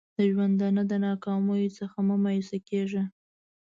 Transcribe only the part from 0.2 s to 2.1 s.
ژوندانه د ناکامیو څخه